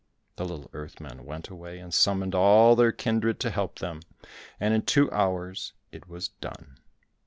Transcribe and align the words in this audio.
The 0.37 0.45
little 0.45 0.71
earth 0.73 0.99
men 0.99 1.25
went 1.25 1.49
away 1.49 1.77
and 1.77 1.93
summoned 1.93 2.33
all 2.33 2.75
their 2.75 2.91
kindred 2.91 3.39
to 3.41 3.51
help 3.51 3.77
them, 3.77 4.01
and 4.59 4.73
in 4.73 4.81
two 4.81 5.11
hours 5.11 5.73
it 5.91 6.07
was 6.07 6.29
done. 6.29 6.79